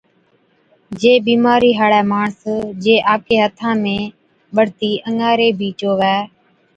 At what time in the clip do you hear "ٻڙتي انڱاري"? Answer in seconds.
4.57-5.49